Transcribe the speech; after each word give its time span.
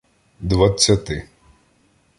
Двадцяти 0.49 1.17